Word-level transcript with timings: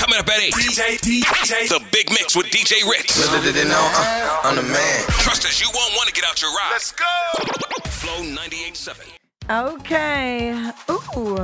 Coming 0.00 0.18
up 0.18 0.28
at 0.28 0.40
8. 0.40 0.54
DJ, 0.54 0.98
DJ. 0.98 1.68
The 1.68 1.84
Big 1.92 2.08
Mix 2.08 2.34
with 2.34 2.46
DJ 2.46 2.88
Ritz. 2.88 3.20
uh, 3.22 4.40
I'm 4.42 4.56
the 4.56 4.62
man. 4.62 5.04
Trust 5.18 5.44
us, 5.44 5.60
you 5.60 5.68
won't 5.74 5.92
want 5.94 6.08
to 6.08 6.14
get 6.14 6.24
out 6.24 6.40
your 6.40 6.50
ride. 6.52 6.70
Let's 6.72 6.90
go. 6.90 7.04
Flow 7.84 8.22
98.7. 8.22 9.10
Okay. 9.50 10.70
Ooh. 10.88 11.36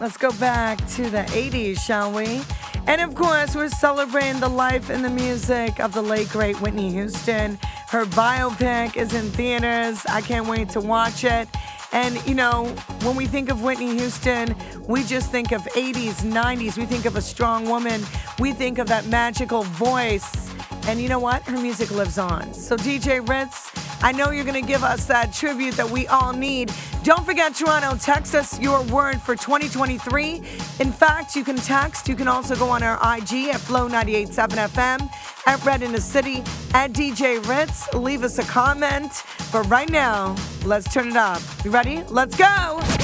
Let's 0.00 0.16
go 0.16 0.32
back 0.40 0.84
to 0.96 1.08
the 1.08 1.22
80s, 1.28 1.78
shall 1.78 2.10
we? 2.10 2.42
And 2.88 3.00
of 3.00 3.14
course, 3.14 3.54
we're 3.54 3.68
celebrating 3.68 4.40
the 4.40 4.48
life 4.48 4.90
and 4.90 5.04
the 5.04 5.10
music 5.10 5.78
of 5.78 5.94
the 5.94 6.02
late, 6.02 6.28
great 6.30 6.60
Whitney 6.60 6.90
Houston. 6.90 7.60
Her 7.90 8.06
biopic 8.06 8.96
is 8.96 9.14
in 9.14 9.30
theaters. 9.30 10.04
I 10.08 10.20
can't 10.20 10.48
wait 10.48 10.70
to 10.70 10.80
watch 10.80 11.22
it. 11.22 11.48
And, 11.96 12.22
you 12.26 12.34
know, 12.34 12.66
when 13.04 13.16
we 13.16 13.24
think 13.24 13.48
of 13.48 13.62
Whitney 13.62 13.96
Houston, 13.96 14.54
we 14.86 15.02
just 15.02 15.30
think 15.30 15.50
of 15.50 15.62
80s, 15.62 16.16
90s. 16.30 16.76
We 16.76 16.84
think 16.84 17.06
of 17.06 17.16
a 17.16 17.22
strong 17.22 17.66
woman. 17.66 18.02
We 18.38 18.52
think 18.52 18.76
of 18.76 18.86
that 18.88 19.06
magical 19.06 19.62
voice. 19.62 20.54
And 20.86 21.00
you 21.00 21.08
know 21.08 21.18
what? 21.18 21.42
Her 21.42 21.58
music 21.60 21.90
lives 21.90 22.16
on. 22.16 22.54
So, 22.54 22.76
DJ 22.76 23.26
Ritz, 23.28 23.72
I 24.02 24.12
know 24.12 24.30
you're 24.30 24.44
going 24.44 24.60
to 24.60 24.66
give 24.66 24.84
us 24.84 25.06
that 25.06 25.32
tribute 25.32 25.74
that 25.74 25.90
we 25.90 26.06
all 26.06 26.32
need. 26.32 26.72
Don't 27.02 27.24
forget, 27.24 27.54
Toronto, 27.54 27.96
text 27.96 28.34
us 28.36 28.60
your 28.60 28.82
word 28.84 29.20
for 29.20 29.34
2023. 29.34 30.34
In 30.78 30.92
fact, 30.92 31.34
you 31.34 31.42
can 31.42 31.56
text. 31.56 32.08
You 32.08 32.14
can 32.14 32.28
also 32.28 32.54
go 32.54 32.68
on 32.68 32.84
our 32.84 32.96
IG 33.16 33.48
at 33.48 33.60
Flow987 33.60 34.68
FM, 34.68 35.10
at 35.46 35.64
Red 35.64 35.82
in 35.82 35.92
the 35.92 36.00
City, 36.00 36.38
at 36.72 36.92
DJ 36.92 37.44
Ritz. 37.48 37.92
Leave 37.94 38.22
us 38.22 38.38
a 38.38 38.44
comment. 38.44 39.24
But 39.52 39.62
right 39.64 39.90
now, 39.90 40.36
let's 40.64 40.92
turn 40.92 41.08
it 41.08 41.16
up. 41.16 41.42
You 41.64 41.70
ready? 41.72 42.04
Let's 42.08 42.36
go. 42.36 42.95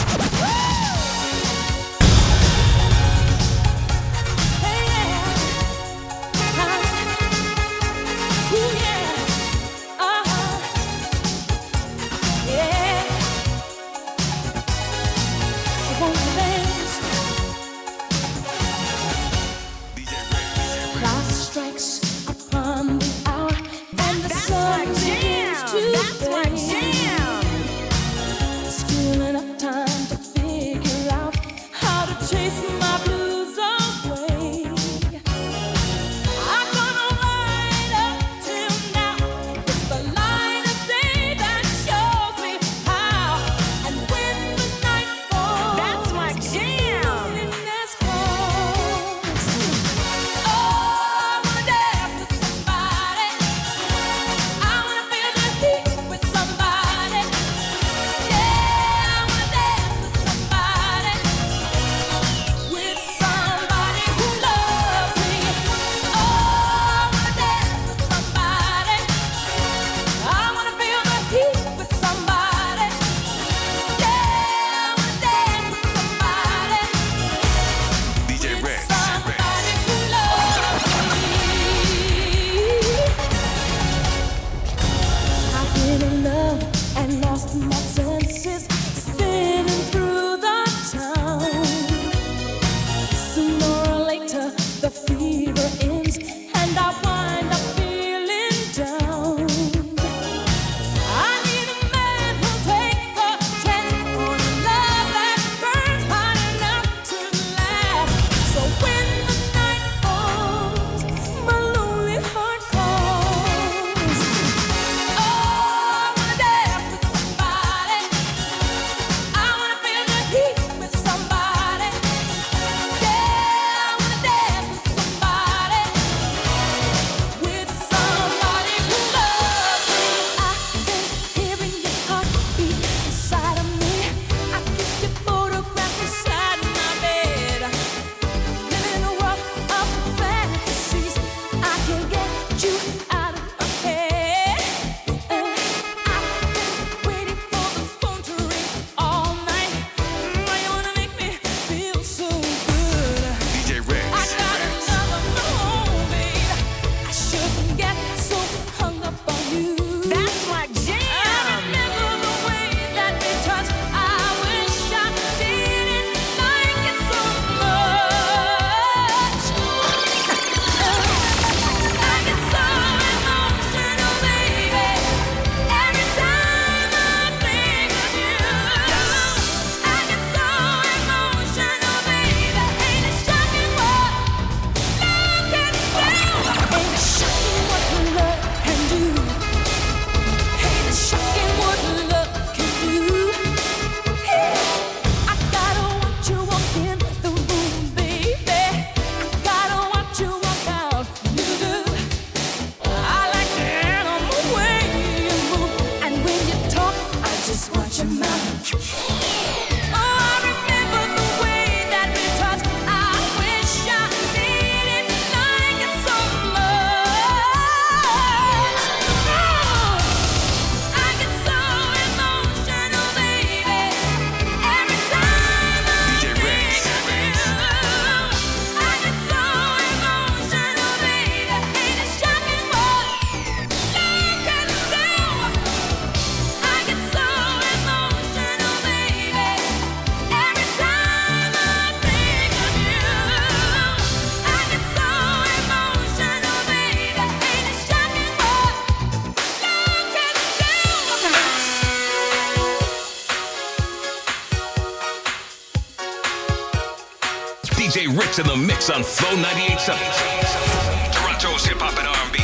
In 258.39 258.47
the 258.47 258.57
mix 258.57 258.89
on 258.89 259.03
Flow 259.03 259.37
98.7. 259.37 261.13
Toronto's 261.13 261.67
hip 261.67 261.77
hop 261.79 261.99
and 261.99 262.09
R&B. 262.09 262.42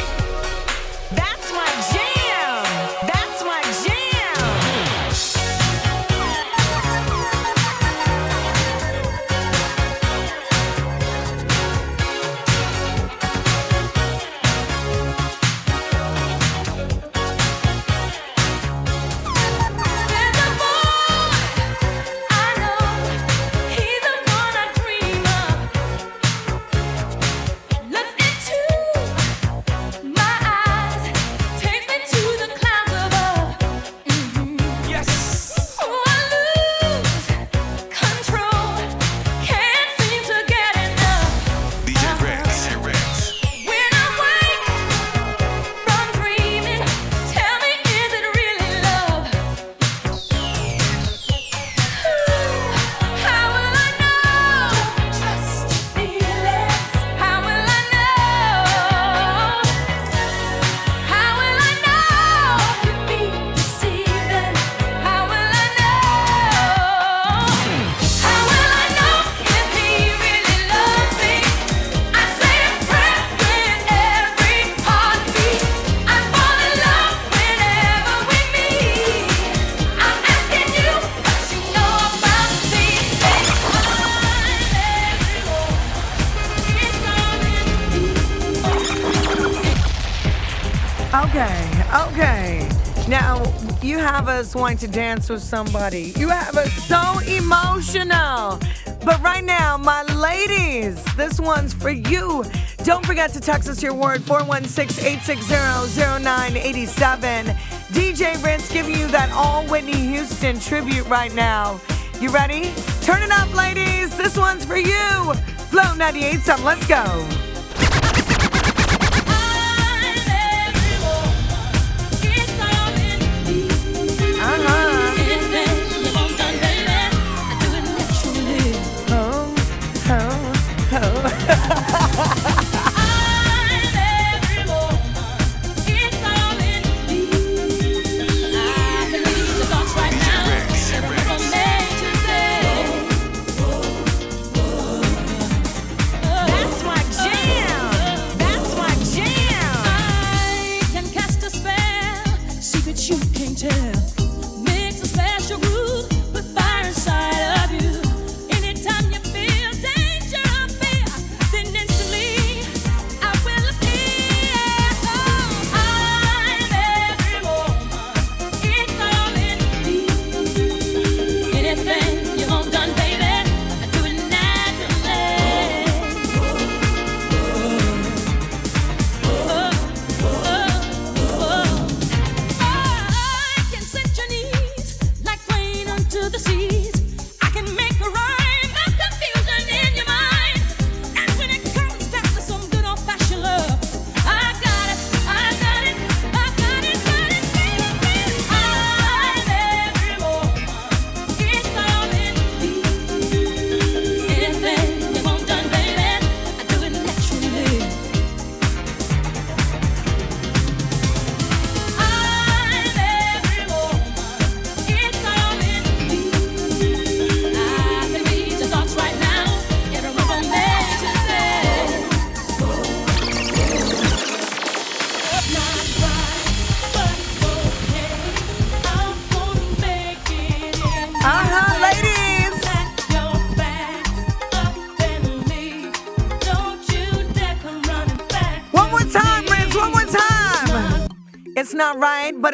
Us 94.38 94.54
wanting 94.54 94.78
to 94.78 94.86
dance 94.86 95.28
with 95.28 95.42
somebody. 95.42 96.12
You 96.16 96.28
have 96.28 96.56
us 96.56 96.72
so 96.72 97.18
emotional. 97.26 98.58
But 99.04 99.20
right 99.20 99.44
now, 99.44 99.76
my 99.76 100.04
ladies, 100.14 101.02
this 101.16 101.40
one's 101.40 101.74
for 101.74 101.90
you. 101.90 102.44
Don't 102.84 103.04
forget 103.04 103.32
to 103.32 103.40
text 103.40 103.68
us 103.68 103.82
your 103.82 103.94
word 103.94 104.22
416 104.22 105.04
860 105.04 106.22
0987. 106.22 107.46
DJ 107.92 108.42
Ritz 108.44 108.72
giving 108.72 108.96
you 108.96 109.08
that 109.08 109.30
all 109.32 109.66
Whitney 109.66 110.06
Houston 110.08 110.60
tribute 110.60 111.06
right 111.06 111.34
now. 111.34 111.80
You 112.20 112.30
ready? 112.30 112.72
Turn 113.02 113.22
it 113.22 113.30
up, 113.30 113.52
ladies. 113.54 114.16
This 114.16 114.36
one's 114.36 114.64
for 114.64 114.78
you. 114.78 115.34
Flow 115.70 115.94
98.7. 115.96 116.64
Let's 116.64 116.86
go. 116.86 117.47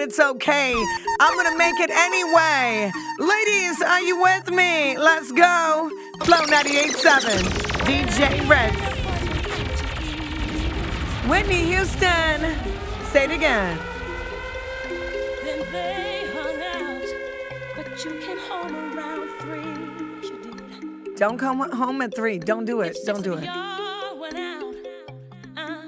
It's 0.05 0.21
okay. 0.21 0.75
I'm 1.19 1.35
gonna 1.35 1.57
make 1.57 1.81
it 1.81 1.89
anyway. 1.89 2.93
Ladies, 3.19 3.81
are 3.81 4.03
you 4.03 4.21
with 4.21 4.51
me? 4.51 4.99
Let's 4.99 5.33
go. 5.33 5.91
Flow 6.25 6.45
98.7, 6.45 7.41
DJ 7.89 8.21
Ritz. 8.47 8.77
Whitney 11.27 11.65
Houston. 11.73 12.39
Say 13.13 13.25
it 13.25 13.31
again. 13.31 13.79
Then 15.43 15.73
they 15.73 16.29
hung 16.35 16.61
out, 16.77 17.07
but 17.75 18.05
you 18.05 18.11
came 18.21 18.41
home 18.41 18.75
around 18.95 19.27
three. 19.41 19.73
You 20.29 20.37
did. 20.43 21.17
Don't 21.17 21.39
come 21.39 21.71
home 21.71 22.03
at 22.03 22.15
three. 22.15 22.39
Don't 22.39 22.67
do 22.67 22.83
it. 22.83 22.95
Don't 23.07 23.25
do 23.25 23.33
it. 23.35 23.49
Uh, 25.57 25.81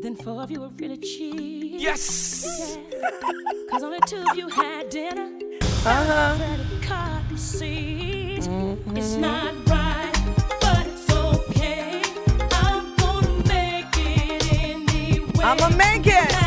then 0.00 0.14
four 0.14 0.42
of 0.42 0.50
you 0.52 0.60
were 0.60 0.70
really 0.78 0.98
cheap. 0.98 1.65
Yes. 1.78 2.78
Cause 3.70 3.82
only 3.82 4.00
two 4.06 4.24
of 4.30 4.36
you 4.36 4.48
had 4.48 4.88
dinner. 4.90 5.30
Uh-huh. 5.84 6.36
Mm-hmm. 8.46 8.96
It's 8.96 9.14
not 9.16 9.52
right, 9.68 10.12
but 10.60 10.86
it's 10.86 11.10
okay. 11.12 12.02
I'm 12.52 12.94
gonna 12.96 13.42
make 13.48 13.86
it 13.98 14.52
anyway. 14.52 15.44
I'ma 15.44 15.68
make 15.70 16.06
it. 16.06 16.45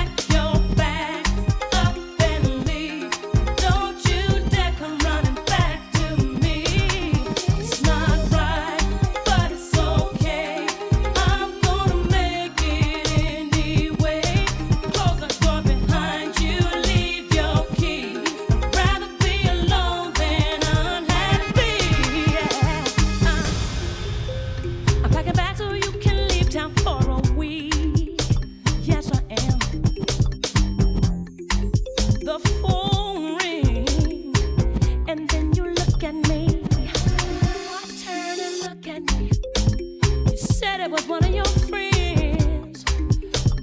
You 39.19 40.37
said 40.37 40.79
it 40.79 40.89
was 40.89 41.05
one 41.07 41.23
of 41.23 41.33
your 41.33 41.45
friends 41.45 42.83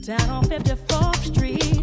down 0.06 0.28
on 0.30 0.44
54th 0.44 1.34
Street. 1.34 1.75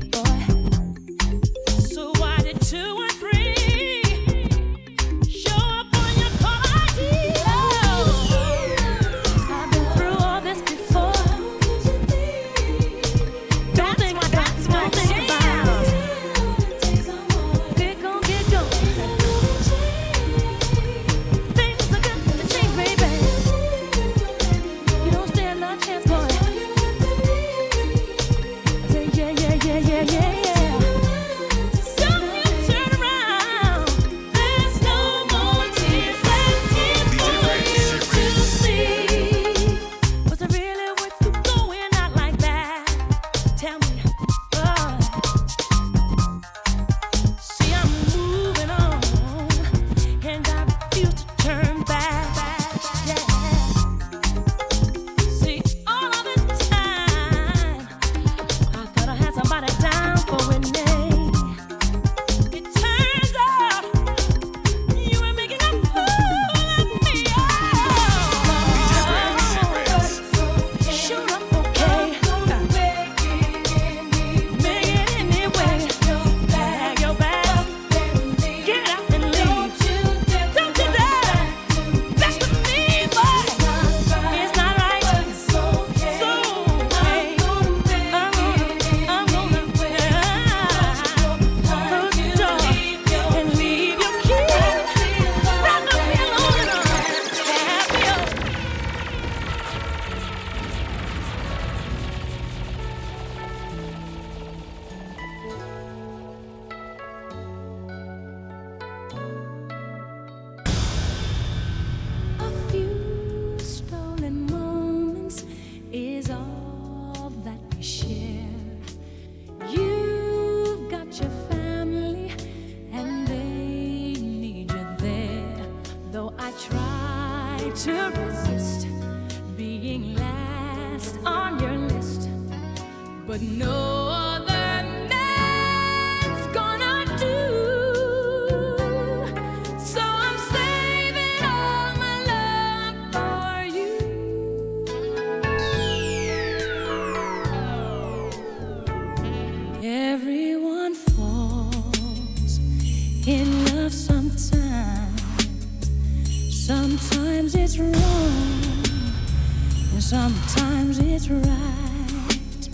Sometimes 160.13 160.99
it's 160.99 161.27
right. 161.27 162.69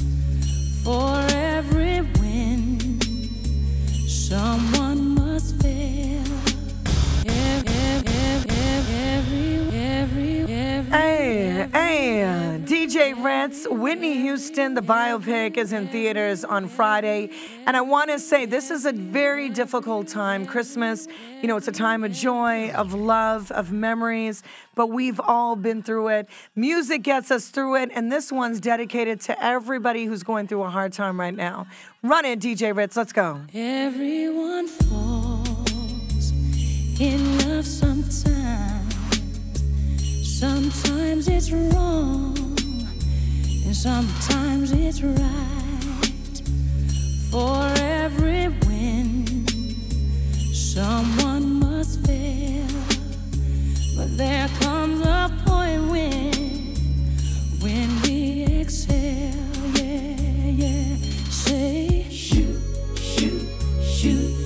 For 0.83 1.15
every 1.55 2.01
win, 2.19 2.99
someone 4.09 5.15
must 5.15 5.55
fail. 5.61 6.21
Every, 7.25 8.09
every, 8.27 8.59
every, 9.15 10.43
every, 10.51 10.53
DJ 12.89 13.23
Ritz, 13.23 13.67
Whitney 13.69 14.15
Houston, 14.15 14.73
the 14.73 14.81
biopic 14.81 15.57
is 15.57 15.73
in 15.73 15.89
theaters 15.89 16.43
on 16.43 16.67
Friday. 16.67 17.29
And 17.67 17.77
I 17.77 17.81
want 17.81 18.09
to 18.09 18.17
say 18.17 18.47
this 18.47 18.71
is 18.71 18.87
a 18.87 18.91
very 18.91 19.47
difficult 19.47 20.07
time. 20.07 20.47
Christmas, 20.47 21.07
you 21.39 21.47
know, 21.47 21.55
it's 21.55 21.67
a 21.67 21.71
time 21.71 22.03
of 22.03 22.11
joy, 22.11 22.71
of 22.71 22.95
love, 22.95 23.51
of 23.51 23.71
memories, 23.71 24.41
but 24.73 24.87
we've 24.87 25.19
all 25.19 25.55
been 25.55 25.83
through 25.83 26.07
it. 26.07 26.29
Music 26.55 27.03
gets 27.03 27.29
us 27.29 27.49
through 27.49 27.75
it, 27.75 27.91
and 27.93 28.11
this 28.11 28.31
one's 28.31 28.59
dedicated 28.59 29.21
to 29.21 29.39
everybody 29.43 30.05
who's 30.05 30.23
going 30.23 30.47
through 30.47 30.63
a 30.63 30.69
hard 30.71 30.91
time 30.91 31.19
right 31.19 31.35
now. 31.35 31.67
Run 32.01 32.25
it, 32.25 32.39
DJ 32.39 32.75
Ritz, 32.75 32.97
let's 32.97 33.13
go. 33.13 33.39
Everyone 33.53 34.67
falls 34.67 36.31
in 36.99 37.37
love 37.49 37.67
sometimes. 37.67 38.95
Sometimes 40.39 41.27
it's 41.27 41.51
wrong, 41.51 42.48
and 43.69 43.77
sometimes 43.77 44.71
it's 44.71 45.03
right. 45.03 46.41
For 47.29 47.71
every 47.77 48.47
win, 48.65 49.45
someone 50.51 51.59
must 51.59 52.03
fail. 52.03 52.65
But 53.95 54.17
there 54.17 54.47
comes 54.61 55.01
a 55.01 55.31
point 55.45 55.83
when, 55.91 56.33
when 57.61 58.01
we 58.01 58.45
exhale, 58.59 59.35
yeah, 59.75 60.49
yeah. 60.63 60.97
Say, 61.29 62.07
shoot, 62.09 62.59
shoot, 62.95 63.47
shoot, 63.83 64.38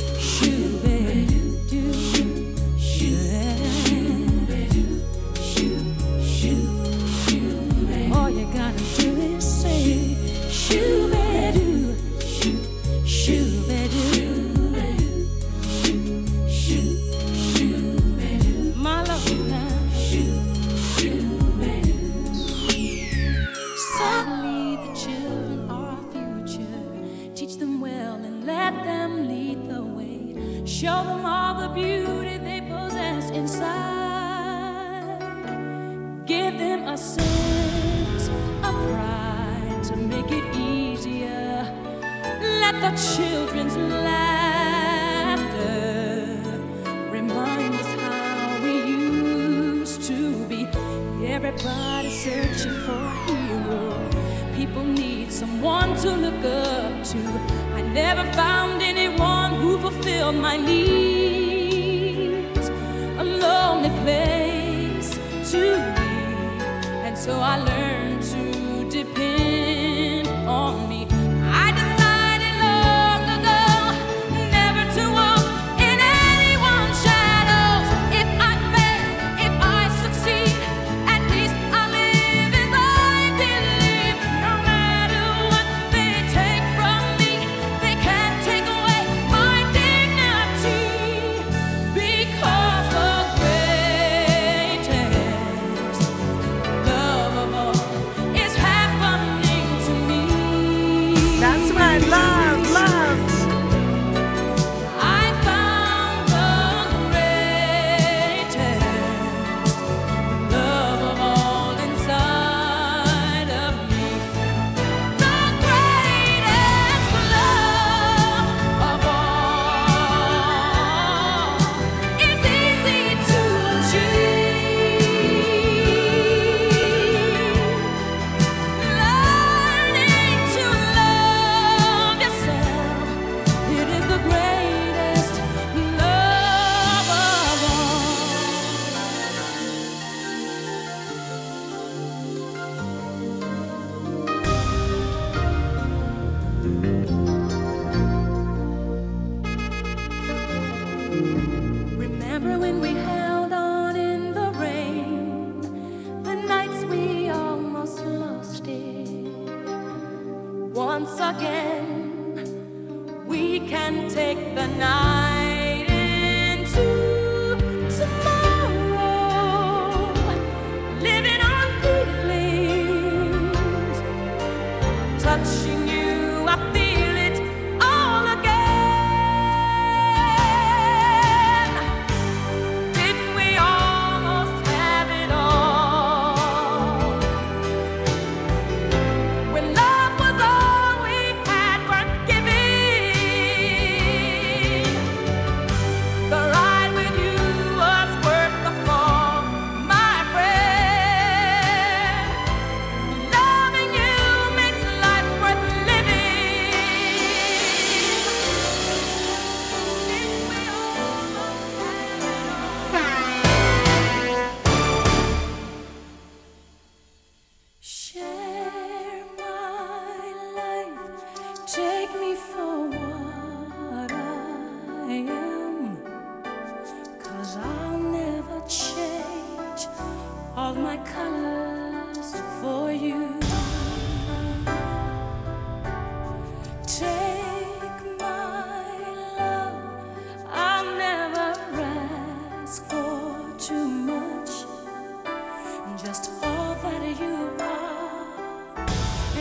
Everybody 51.46 52.10
searching 52.10 52.72
for 52.86 52.94
a 52.94 53.12
hero. 53.28 54.10
People 54.56 54.86
need 54.86 55.30
someone 55.30 55.94
to 55.98 56.12
look 56.12 56.42
up 56.46 57.04
to. 57.04 57.18
I 57.76 57.82
never 57.82 58.24
found 58.32 58.82
anyone 58.82 59.52
who 59.56 59.78
fulfilled 59.78 60.36
my 60.36 60.56
needs. 60.56 61.10
A 63.18 63.24
lonely 63.26 63.90
place 64.04 65.20
to 65.52 65.76
be, 65.98 66.14
and 67.04 67.18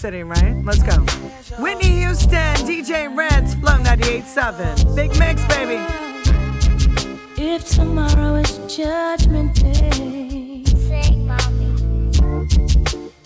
this 0.00 0.08
is 0.08 0.14
a 0.14 0.22
reggae 0.22 0.22
city, 0.22 0.22
right? 0.22 0.64
Let's 0.64 0.82
go. 0.82 1.62
Whitney 1.62 2.00
Houston, 2.00 2.56
DJ 2.66 3.14
Ritz, 3.16 3.54
Flow 3.54 3.78
98.7. 3.78 4.96
Big 4.96 5.10
mix, 5.18 5.44
baby. 5.46 5.82
If 7.36 7.68
tomorrow 7.68 8.36
is 8.36 8.58
judgment 8.76 9.54
day, 9.54 10.64
sing, 10.64 11.26
mommy. 11.26 12.10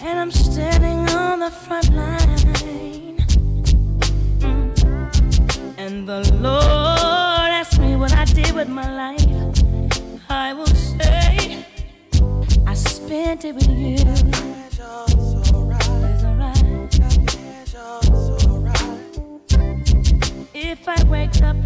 And 0.00 0.18
I'm 0.18 0.30
standing 0.30 1.08
on 1.10 1.40
the 1.40 1.50
front 1.50 1.92
line, 1.92 3.18
mm. 4.38 5.74
and 5.78 6.08
the 6.08 6.32
Lord 6.34 7.50
asks 7.50 7.78
me 7.78 7.96
what 7.96 8.12
I 8.12 8.24
did 8.24 8.52
with 8.54 8.68
my 8.68 8.88
life, 8.94 9.26
I 10.28 10.52
will 10.52 10.66
say 10.66 11.64
I 12.66 12.74
spent 12.74 13.44
it 13.44 13.54
with 13.54 13.68
you. 13.68 14.53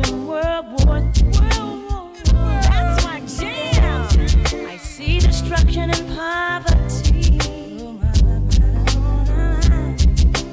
in 0.06 0.26
World 0.26 0.66
War 0.84 0.98
II, 0.98 1.32
That's 2.24 3.04
my 3.04 3.20
jam. 3.26 4.06
I 4.66 4.76
see 4.76 5.18
destruction 5.18 5.90
and 5.90 6.08
poverty. 6.16 7.38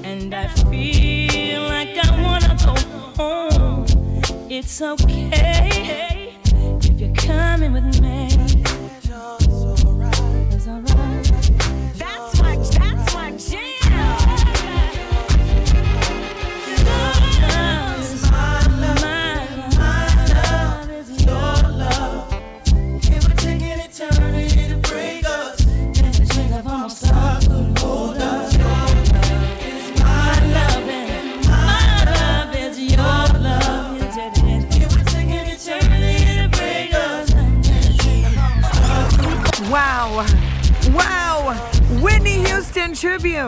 And 0.04 0.34
I 0.34 0.48
feel 0.70 1.62
like 1.64 1.98
I 1.98 2.22
wanna 2.22 2.58
go 2.66 2.76
home. 3.18 3.86
It's 4.50 4.82
okay 4.82 6.34
if 6.82 7.00
you're 7.00 7.14
coming 7.14 7.74
with 7.74 8.02
me. 8.02 8.75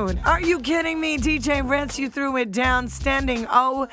tune. 0.08 0.22
Are 0.26 0.42
you 0.42 0.60
kidding 0.60 1.00
me? 1.00 1.18
DJ 1.18 1.68
Ritz, 1.68 2.00
you 2.00 2.10
threw 2.10 2.38
it 2.38 2.52
down 2.52 2.88
standing 2.88 3.48
O 3.50 3.88